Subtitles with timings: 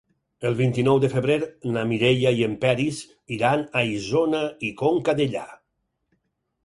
[0.49, 1.35] El vint-i-nou de febrer
[1.75, 3.03] na Mireia i en Peris
[3.37, 5.45] iran a Isona i Conca Dellà.